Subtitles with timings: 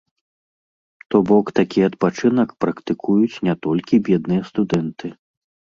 [1.15, 5.07] То бок такі адпачынак практыкуюць не толькі бедныя студэнты.